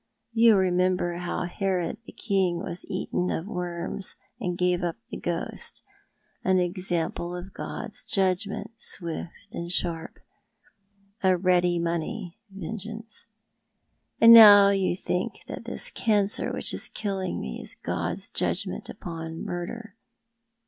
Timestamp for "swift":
8.77-9.53